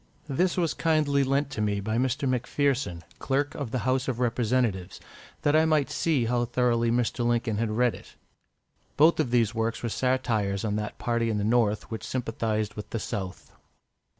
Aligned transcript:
This 0.29 0.57
was 0.57 0.73
kindly 0.73 1.23
lent 1.23 1.51
to 1.51 1.61
me 1.61 1.79
by 1.79 1.99
Mr. 1.99 2.27
M'Pherson, 2.27 3.03
Clerk 3.19 3.53
of 3.53 3.69
the 3.69 3.85
House 3.85 4.07
of 4.07 4.19
Representatives, 4.19 4.99
that 5.43 5.55
I 5.55 5.63
might 5.65 5.91
see 5.91 6.25
how 6.25 6.45
thoroughly 6.45 6.89
Mr. 6.89 7.23
Lincoln 7.23 7.59
had 7.59 7.69
read 7.69 7.93
it. 7.93 8.15
Both 8.97 9.19
of 9.19 9.29
these 9.29 9.53
works 9.53 9.83
were 9.83 9.89
satires 9.89 10.65
on 10.65 10.75
that 10.77 10.97
party 10.97 11.29
in 11.29 11.37
the 11.37 11.43
North 11.43 11.91
which 11.91 12.03
sympathised 12.03 12.73
with 12.73 12.89
the 12.89 12.97
South. 12.99 13.51